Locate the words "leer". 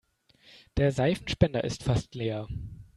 2.15-2.47